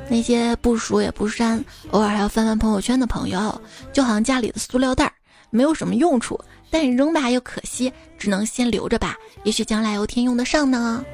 [0.09, 3.61] 那些不熟也不删，偶尔还要翻翻朋友圈的朋友，
[3.93, 5.13] 就好像家里的塑料袋，
[5.51, 6.41] 没有什么用处。
[6.71, 11.05] 但扔吧又可惜，只能先留着吧，也许将来有天用得上呢。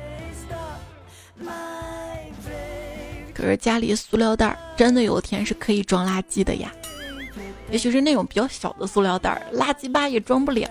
[3.32, 6.72] 可是家里塑料袋真的有天是可以装垃圾的呀，
[7.70, 10.68] 也许是那种比较小的塑料袋，垃圾吧也装不了。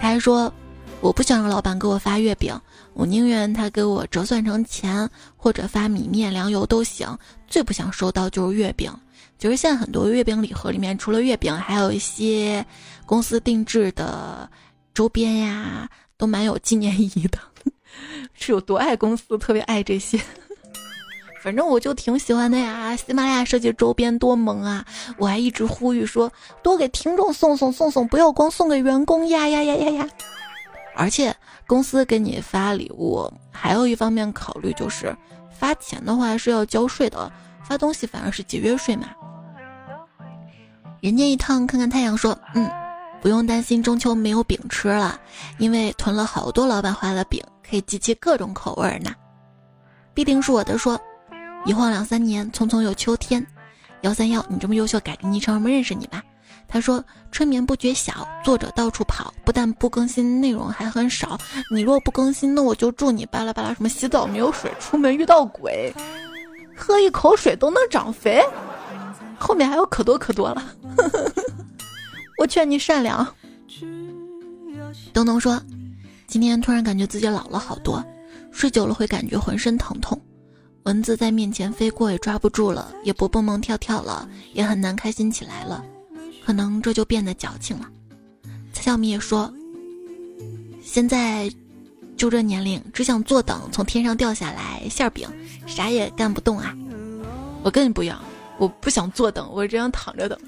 [0.00, 0.52] 他还说，
[1.00, 2.52] 我不想让老板给我发月饼，
[2.98, 8.92] 我宁愿他给我折算成钱，或者发米面粮油都行，最不想收到就是月饼。
[9.38, 12.66] 就是现在很多月饼礼盒里面，除了月饼，还有一些
[13.06, 14.50] 公司定制的
[14.92, 17.38] 周边呀，都蛮有纪念意义的。
[18.34, 20.20] 是有多爱公司，特别爱这些。
[21.40, 22.96] 反正我就挺喜欢的呀。
[22.96, 24.84] 喜马拉雅设计周边多萌啊！
[25.18, 26.32] 我还一直呼吁说，
[26.64, 30.08] 多给听众送送送送，不要光送给员工呀呀呀呀呀！
[30.96, 31.32] 而且
[31.68, 35.14] 公司给你发礼物，还有一方面考虑就是，
[35.50, 37.30] 发钱的话是要交税的，
[37.62, 39.08] 发东西反而是节约税嘛。
[41.00, 42.68] 人间一趟看看太阳说，嗯，
[43.20, 45.20] 不用担心中秋没有饼吃了，
[45.58, 49.10] 因为囤了好多老板画的饼，可以集齐各种口味呢。
[50.14, 50.98] 必定是我的说，
[51.66, 53.46] 一晃两三年，匆匆又秋天。
[54.00, 56.22] 幺三幺，你这么优秀，改个昵称，我们认识你吧。
[56.68, 57.02] 他说，
[57.32, 61.38] 春眠不觉晓，作者到处跑，不但不更新内容，还很少。
[61.70, 65.90] 你若不更新，那我就祝你巴拉巴拉什么洗澡没有水，出门遇到鬼，
[66.76, 68.44] 喝一口水都能长肥。
[69.38, 70.62] 后面还有可多可多了，
[72.38, 73.26] 我劝你善良。
[75.12, 75.60] 东东说，
[76.26, 78.04] 今天突然感觉自己老了好多，
[78.50, 80.20] 睡久了会感觉浑身疼痛，
[80.82, 85.84] 蚊子在面前飞过也抓不住了，也不蹦蹦跳跳了，也很难开心起来了，
[86.48, 87.86] 可能这就变得矫情了。
[88.72, 89.52] 蔡小米也说，
[90.82, 91.46] 现在
[92.16, 95.28] 就这年龄，只想坐等从天上掉下来馅饼，
[95.66, 96.74] 啥也干不动啊。
[97.62, 98.18] 我跟你不一样，
[98.56, 100.38] 我不想坐等，我只想躺着等。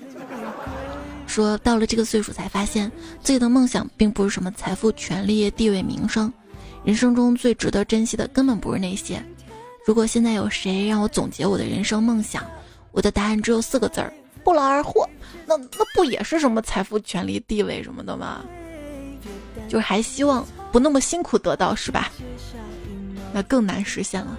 [1.27, 2.91] 说到了这个岁数才发现，
[3.23, 6.33] 自己的梦想并不是什么财富、权利、地位、名声，
[6.83, 9.23] 人生中最值得珍惜的根本不是那些。
[9.85, 12.43] 如果现在有谁让我总结我的人生梦想，
[12.91, 14.11] 我的答案只有四个字儿：
[14.45, 15.09] 不劳而获。
[15.47, 18.45] 那那不也是什么财富、权利、地位什么的吗？
[19.69, 22.11] 就是还希望不那么辛苦得到，是吧？
[23.33, 24.39] 那更难实现了。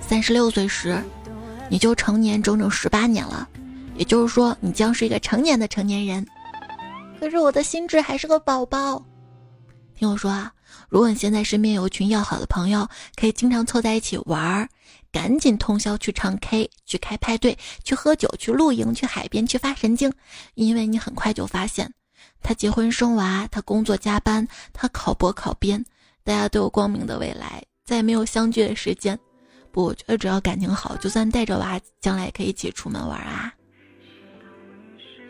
[0.00, 1.02] 三十六岁时，
[1.68, 3.48] 你就成年整整十八年了。
[3.96, 6.26] 也就是说，你将是一个成年的成年人，
[7.18, 9.02] 可是我的心智还是个宝宝。
[9.94, 10.52] 听我说啊，
[10.90, 12.86] 如果你现在身边有一群要好的朋友，
[13.18, 14.68] 可以经常凑在一起玩儿，
[15.12, 20.12] 赶紧通宵去唱 K、去开派对、去喝酒、去露营、去海边、去发神经，
[20.54, 21.92] 因为你很快就发现，
[22.42, 25.84] 他结婚生娃，他工作加班，他考博考编，
[26.24, 29.18] 大家都有光明的未来，再也没有相聚的时间。
[29.72, 33.52] 不，我觉得只要感情好，就算带着娃，将来也可以一起出门玩啊。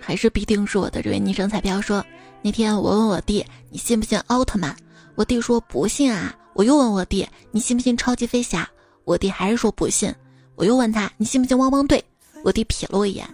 [0.01, 2.05] 还是必定是我的这位昵称彩票说，
[2.43, 4.77] 那天我问我弟你信不信奥特曼，
[5.17, 6.33] 我弟说不信啊。
[6.55, 8.67] 我又问我弟你信不信超级飞侠，
[9.07, 10.13] 我弟还是说不信。
[10.57, 12.05] 我又问他你信不信汪汪队，
[12.43, 13.25] 我弟瞥了我一眼，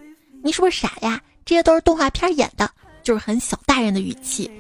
[0.43, 1.21] 你是不是傻呀？
[1.45, 2.71] 这些都是动画片演的，
[3.03, 4.51] 就是很小大人的语气。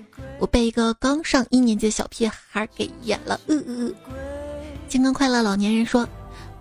[0.40, 3.38] 我被一个刚上一年级的小屁孩给演了。
[3.46, 3.94] 嗯嗯。
[4.88, 6.09] 健康快乐老年人说。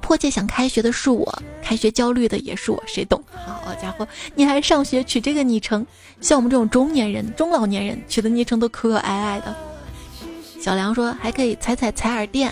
[0.04, 3.24] 迫切想开学的是我，开学焦虑的也是我，谁懂？
[3.46, 5.86] 好家伙，你还上学取这个昵称，
[6.20, 9.56] 像我们这种中年人、中老年人取的昵称都可可爱爱的。
[10.60, 12.52] 小梁说还可以踩踩踩耳垫，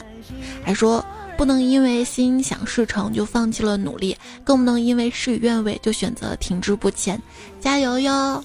[0.64, 1.04] 还说
[1.40, 7.18] 不能因为心想事成就放弃了努力，更不能因为事与愿违就选择停滞不前，
[7.62, 8.44] 加油哟！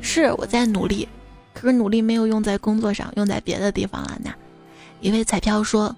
[0.00, 1.08] 是我在努力，
[1.54, 4.34] 可是努力没有用在工作上，用在别的地方了呢。
[5.00, 5.94] 一位彩票说。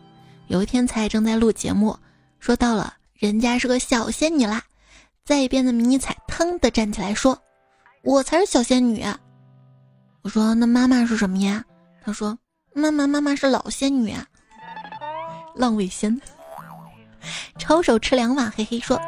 [0.48, 1.96] 有一天，才正在录节目，
[2.40, 4.62] 说到了人家是个小仙女啦，
[5.24, 7.40] 在一边的迷你彩腾的站起来说
[8.04, 9.02] ：“我才是小仙女。”
[10.20, 11.64] 我说：“那妈妈是什么呀？”
[12.04, 12.38] 他说
[12.72, 14.26] ：“妈妈，妈妈是老仙女啊。”
[15.54, 16.20] 浪味仙，
[17.58, 19.00] 抄手吃两碗，嘿嘿说：“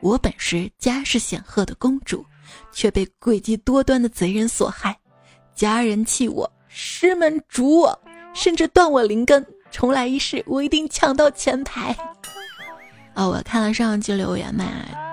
[0.00, 2.24] 我本是家世显赫的公主，
[2.72, 4.96] 却被诡计多端的贼人所害，
[5.54, 7.98] 家人弃我，师门逐我，
[8.34, 11.94] 甚至断我灵根。”重来一世，我一定抢到前排。
[13.14, 14.64] 啊，我看了上一期留言嘛，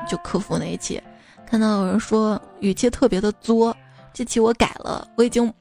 [0.08, 1.01] 就客服那一期，
[1.45, 3.75] 看到有人说语气特别的作，
[4.13, 5.51] 这期我改了，我已经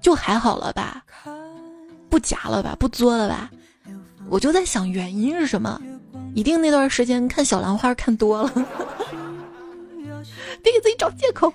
[0.00, 1.04] 就还好了吧，
[2.12, 3.50] 不夹了吧，不作了吧？
[4.28, 5.80] 我就在想原因是什么，
[6.34, 8.52] 一定那段时间看小兰花看多了，
[10.62, 11.50] 别给自己找借口。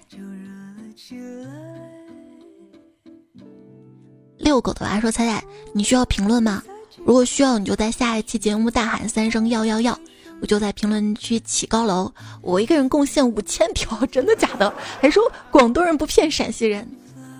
[4.40, 5.44] 遛狗的娃说：“彩彩，
[5.74, 6.64] 你需要评论吗？
[7.06, 10.00] 如果需要，你就在下一期节目大喊三声‘要要要’，
[10.42, 12.12] 我就在评论区起高楼。
[12.42, 14.74] 我一个人贡献五千条，真的假的？
[15.00, 16.90] 还说广东人不骗陕西人，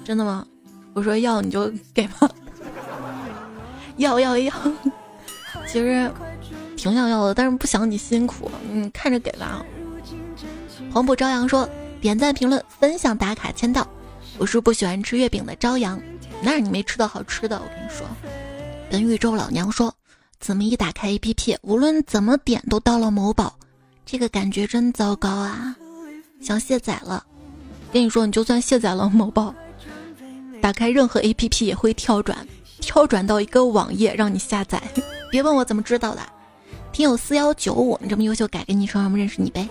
[0.06, 0.46] 真的吗？
[0.94, 2.30] 我说要你就给吧？
[3.98, 4.54] 要要要！
[5.68, 6.12] 其实
[6.76, 9.66] 挺想要的，但是不想你辛苦，嗯，看着给吧。
[10.92, 11.68] 黄浦朝阳说：
[12.00, 13.88] 点赞、评论、分享、打卡、签到。
[14.38, 16.00] 我是不喜欢吃月饼的朝阳。”
[16.40, 18.08] 那是你没吃到好吃的，我跟你说。
[18.92, 19.92] 本宇宙老娘说，
[20.40, 23.58] 怎么一打开 APP，无论怎么点都到了某宝，
[24.06, 25.76] 这个感觉真糟糕啊！
[26.40, 27.26] 想卸载了，
[27.92, 29.52] 跟你说，你就算卸载了某宝，
[30.62, 32.48] 打开任何 APP 也会跳转，
[32.88, 34.82] 跳转到一个网页让你下载。
[35.30, 36.22] 别问我怎么知道的，
[36.94, 39.68] 听友四幺九五，你这么优秀，改个昵称让我们认识你呗。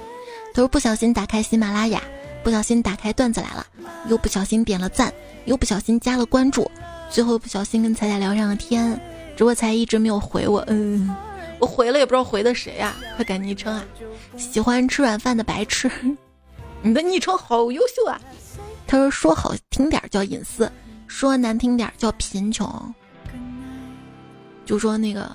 [0.54, 2.02] 都是不小心打开喜马拉雅，
[2.44, 3.66] 不小心打开段子来了，
[4.08, 5.10] 又不小心点了赞。
[5.46, 6.68] 又不小心加了关注，
[7.08, 9.00] 最后不小心跟彩彩聊上了天，
[9.36, 10.62] 直播才一直没有回我。
[10.66, 11.14] 嗯，
[11.60, 13.84] 我回了也不知道回的谁呀，快改昵称啊！
[14.36, 15.88] 喜欢吃软饭的白痴，
[16.82, 18.20] 你的昵称好优秀啊！
[18.88, 20.70] 他说说好听点叫隐私，
[21.06, 22.66] 说难听点叫贫穷。
[24.66, 25.34] 就说那个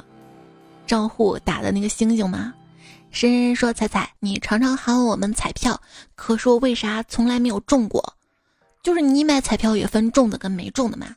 [0.86, 2.54] 账户打的那个星星嘛。
[3.10, 5.82] 深深说彩彩，你常常喊我们彩票，
[6.16, 8.14] 可是我为啥从来没有中过？
[8.84, 11.08] 就是你买彩票也分中的跟没中的嘛。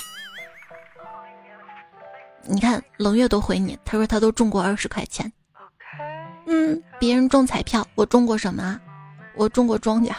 [2.47, 5.33] 你看冷月都回你，他说他都中过二十块钱。
[6.47, 8.81] 嗯，别人中彩票，我中过什么？
[9.37, 10.12] 我中过庄稼，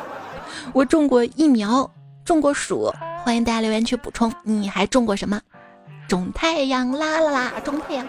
[0.72, 1.88] 我中过疫苗，
[2.24, 2.92] 中过鼠。
[3.22, 5.40] 欢迎大家留言区补充，你还中过什么？
[6.08, 8.06] 种太阳啦啦啦，种太阳。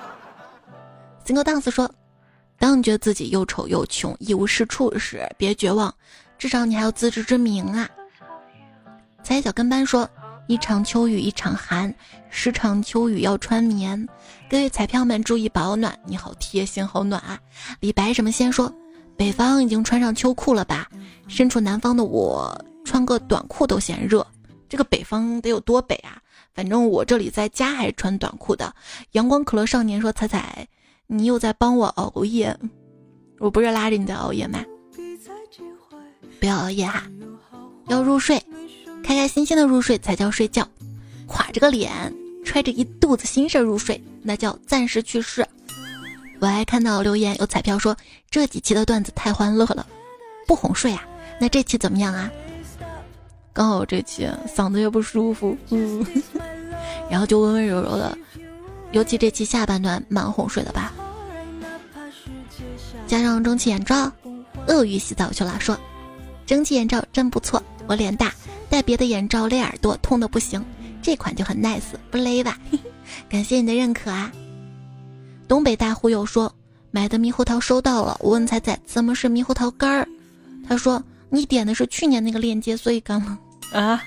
[1.25, 1.89] Single dance 说，
[2.59, 5.93] 当你觉得自己又丑又穷一无是处时，别绝望，
[6.37, 7.89] 至少你还有自知之明啊。
[9.23, 10.09] 彩小跟班说
[10.47, 11.93] ：“一场秋雨一场寒，
[12.29, 14.05] 十场秋雨要穿棉。
[14.49, 17.39] 各位彩票们注意保暖，你好贴心，好暖啊！
[17.79, 18.69] 李白什么先说，
[19.15, 20.89] 北方已经穿上秋裤了吧？
[21.29, 24.25] 身处南方的我，穿个短裤都嫌热。
[24.67, 26.19] 这个北方得有多北啊？
[26.53, 28.73] 反正我这里在家还是穿短裤的。
[29.11, 30.67] 阳光可乐少年说：“彩彩，
[31.07, 32.57] 你又在帮我熬夜，
[33.39, 34.63] 我不是拉着你在熬夜吗？
[36.39, 37.03] 不要熬夜哈，
[37.87, 38.37] 要入睡，
[39.03, 40.67] 开开心心的入睡才叫睡觉。
[41.25, 42.13] 垮着个脸，
[42.45, 45.47] 揣着一肚子心事入睡，那叫暂时去世。”
[46.39, 47.95] 我还看到留言有彩票说
[48.29, 49.87] 这几期的段子太欢乐了，
[50.45, 51.07] 不哄睡啊？
[51.39, 52.29] 那这期怎么样啊？
[53.53, 56.03] 刚好这期嗓子也不舒服，嗯，
[57.07, 58.17] 然后就温温柔柔的，
[58.91, 60.91] 尤其这期下半段蛮哄睡的吧。
[63.05, 64.11] 加上蒸汽眼罩，
[64.67, 65.77] 鳄鱼洗澡去了，说
[66.47, 67.61] 蒸汽眼罩真不错。
[67.85, 68.33] 我脸大，
[68.69, 70.63] 戴别的眼罩勒耳朵痛的不行，
[71.01, 72.57] 这款就很 nice，不勒吧？
[73.29, 74.31] 感谢你的认可啊。
[75.47, 76.51] 东北大忽悠说
[76.89, 80.07] 买的猕猴桃收到了，我问彩彩怎么是猕猴桃干儿，
[80.67, 83.37] 他说你点的是去年那个链接，所以干了。
[83.71, 84.03] 啊，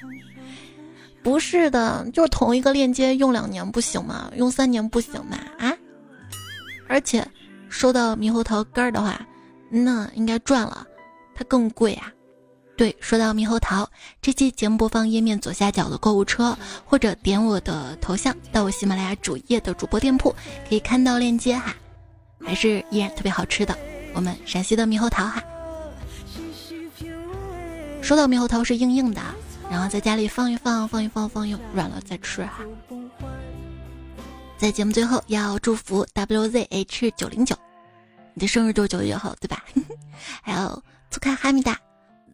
[1.23, 4.31] 不是的，就是同一个链接用两年不行吗？
[4.37, 5.39] 用三年不行吗？
[5.59, 5.73] 啊！
[6.89, 7.27] 而且
[7.69, 9.21] 收到猕猴桃干儿的话，
[9.69, 10.87] 那应该赚了，
[11.35, 12.13] 它更贵啊。
[12.77, 13.89] 对，说到猕猴桃，
[14.23, 20.31] 这期节目播放页面左下角的购物车，或者点我的头像到我喜马拉雅主页的主播店铺，
[20.69, 21.75] 可以看到链接哈，
[22.45, 23.77] 还是依然特别好吃的，
[24.15, 25.43] 我们陕西的猕猴桃哈。
[28.01, 29.21] 说到猕猴桃是硬硬的。
[29.71, 32.61] 然后在家里放一放，放一放，放一软了再吃哈。
[34.57, 37.55] 在节目最后要祝福 WZH 九零九，
[38.35, 39.63] 你的生日就是九月号对吧？
[40.43, 41.79] 还有粗看哈密达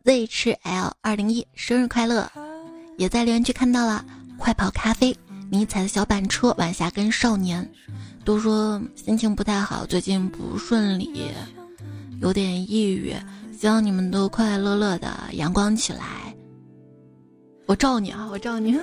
[0.05, 2.31] ZHL 二零一生日快乐，
[2.97, 4.05] 也在留言区看到了。
[4.39, 5.17] 快跑咖啡
[5.51, 7.71] 迷彩的小板车晚霞跟少年
[8.25, 11.31] 都说心情不太好，最近不顺利，
[12.21, 13.15] 有点抑郁，
[13.57, 16.32] 希望你们都快快乐乐的，阳光起来。
[17.73, 18.29] 我罩你啊！
[18.31, 18.79] 我罩你。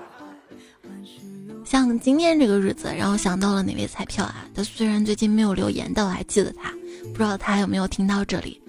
[1.64, 4.44] 像今天这个日子，让我想到了哪位彩票啊？
[4.54, 6.70] 他虽然最近没有留言，但我还记得他。
[7.04, 8.60] 不知道他有没有听到这里？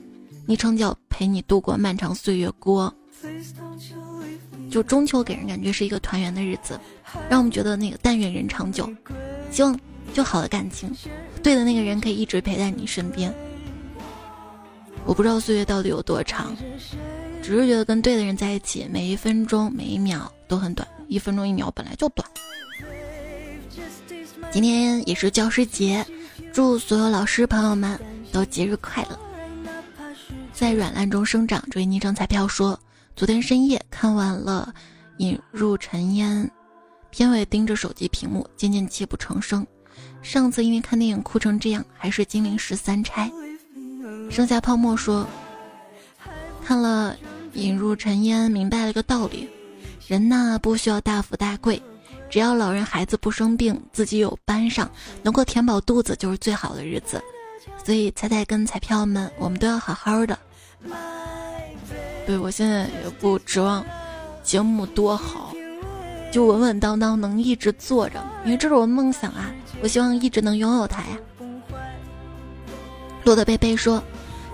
[0.45, 2.93] 昵称叫陪你度过漫长岁月锅。
[4.71, 6.79] 就中秋给人感觉是一个团圆的日子，
[7.29, 8.89] 让我们觉得那个但愿人长久，
[9.51, 9.77] 希望
[10.13, 10.89] 就好的感情，
[11.43, 13.33] 对的那个人可以一直陪在你身边。
[15.03, 16.55] 我不知道岁月到底有多长。
[17.47, 22.29] 只是觉得跟对的人在一起，每一分钟每一秒都很短，一分钟一秒本来就短。
[24.51, 26.05] 今天也是教师节，
[26.51, 27.97] 祝所有老师朋友们
[28.33, 29.17] 都节日快乐。
[30.51, 32.77] 在软烂中生长，这位昵称彩票说，
[33.15, 34.73] 昨天深夜看完了
[35.19, 36.43] 《引入尘烟》，
[37.11, 39.65] 片尾盯着手机屏幕，渐渐泣不成声。
[40.21, 43.31] 上次因为看电影哭成这样，还是《金陵十三钗》。
[44.29, 45.25] 剩下泡沫说，
[46.61, 47.15] 看了。
[47.57, 49.49] 引入尘烟，明白了个道理：
[50.07, 51.81] 人呐，不需要大富大贵，
[52.29, 54.89] 只要老人孩子不生病，自己有班上，
[55.23, 57.19] 能够填饱肚子，就是最好的日子。
[57.83, 60.37] 所以彩彩跟彩票们，我们都要好好的。
[62.27, 63.83] 对我现在也不指望
[64.43, 65.51] 节目多好，
[66.31, 69.51] 就稳稳当当能一直做着，因为这是我的梦想啊！
[69.81, 71.17] 我希望一直能拥有它呀。
[73.23, 74.01] 洛德贝贝说，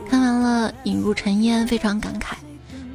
[0.10, 2.36] 看完了《引入尘烟》，非常感慨。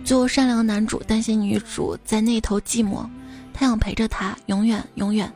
[0.08, 3.06] 做善良男主担心女主在那头寂寞，
[3.52, 5.30] 他想陪着她永远永远。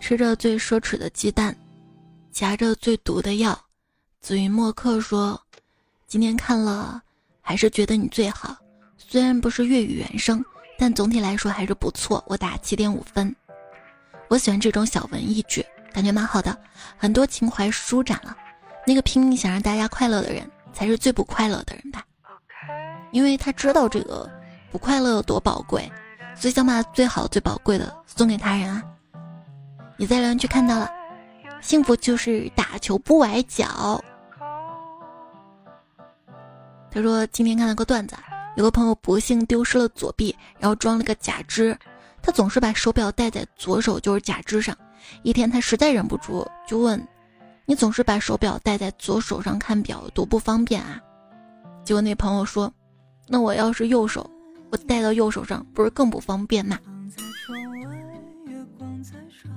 [0.00, 1.56] 吃着最奢侈的鸡蛋，
[2.32, 3.56] 夹着最毒的药。
[4.20, 5.40] 紫云墨客说
[6.08, 7.00] ：“今天看了，
[7.40, 8.56] 还是觉得你最好。
[8.98, 10.44] 虽然不是粤语原声，
[10.76, 12.20] 但总体来说还是不错。
[12.26, 13.32] 我打七点五分。
[14.26, 16.58] 我喜欢这种小文艺剧，感觉蛮好的，
[16.96, 18.36] 很多情怀舒展了。
[18.84, 22.04] 那个拼命想让大家快乐的人，才是最不快乐的人吧。”
[23.12, 24.28] 因为他知道这个
[24.70, 25.90] 不快乐有多宝贵，
[26.34, 28.82] 所以想把最好最宝贵的送给他人啊！
[29.98, 30.90] 你在留言区看到了，
[31.60, 34.02] 幸福就是打球不崴脚。
[36.90, 38.16] 他说今天看了个段子，
[38.56, 41.76] 有个朋友不幸丢失了左臂，然后装了个假肢，
[42.22, 44.74] 他总是把手表戴在左手就是假肢上。
[45.22, 47.06] 一天他实在忍不住就问
[47.66, 50.98] ：“你总是把手表戴在左手上看表，多不方便啊？”
[51.84, 52.72] 结果那朋友说。
[53.32, 54.30] 那我要是右手，
[54.68, 56.78] 我戴到右手上不是更不方便吗？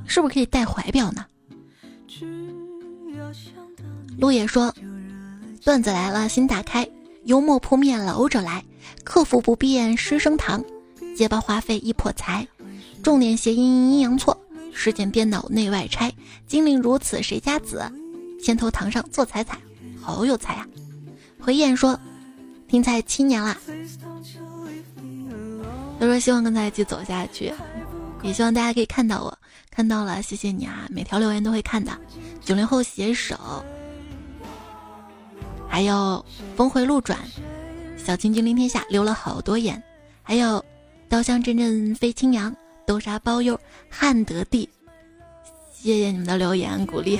[0.07, 1.25] 是不是可以戴怀表呢？
[4.17, 4.73] 陆野说
[5.65, 6.89] ：“段子来了，心打开，
[7.25, 8.63] 幽默扑面老者来，
[9.03, 10.63] 客服不变师生堂，
[11.17, 12.47] 结巴花费一破财，
[13.03, 14.39] 重点谐音阴阳错，
[14.71, 16.13] 事件编导内外拆，
[16.47, 17.91] 精灵如此谁家子？
[18.41, 19.57] 先头堂上做彩彩，
[19.99, 20.65] 好有才啊！
[21.41, 21.99] 回燕说，
[22.67, 23.57] 听彩七年啦。
[25.99, 27.53] 他说希望跟他一起走下去，
[28.21, 29.37] 也希望大家可以看到我，
[29.71, 30.87] 看到了，谢谢你啊！
[30.89, 31.91] 每条留言都会看的。
[32.43, 33.37] 九零后携手，
[35.69, 36.23] 还有
[36.55, 37.17] 峰回路转，
[37.97, 39.81] 小青君临天下留了好多眼，
[40.21, 40.63] 还有
[41.07, 42.53] 刀香阵阵飞青扬，
[42.85, 43.57] 豆沙包邮
[43.89, 44.67] 汉德帝，
[45.73, 47.19] 谢谢你们的留言鼓励，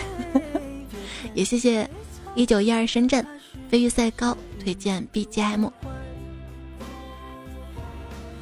[1.33, 1.89] 也谢谢
[2.35, 3.25] 一九一二深圳
[3.69, 5.69] 飞越赛高推荐 BGM。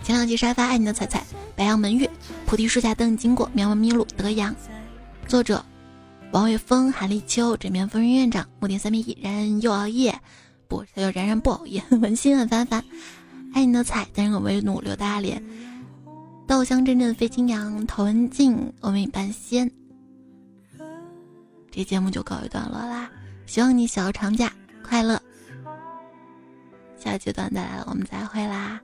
[0.01, 1.21] 前两集沙发爱你的彩彩，
[1.53, 2.09] 白杨门月，
[2.45, 4.55] 菩提树下等你经过，苗苗咪路德阳，
[5.27, 5.63] 作者
[6.31, 10.17] 王卫峰、韩立秋，枕边风云院长，木田三米一，然然又熬夜，
[10.69, 12.81] 不，他叫然然不熬夜，文心很烦烦，
[13.53, 15.43] 爱你的彩，但是我为努刘大脸，
[16.47, 19.69] 稻香阵阵飞青扬，陶文静，我为你半仙。
[21.69, 23.09] 这节目就告一段落啦，
[23.45, 24.53] 希望你小长假
[24.87, 25.21] 快乐，
[27.03, 28.79] 下阶段再来，我们再会啦。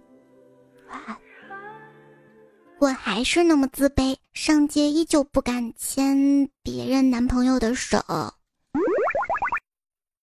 [2.79, 7.97] 我还是那么自卑，上街依旧不敢牵别人男朋友的手。